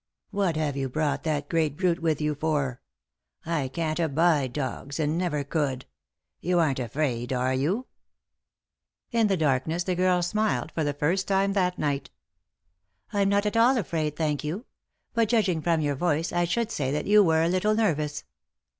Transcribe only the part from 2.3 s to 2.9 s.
for?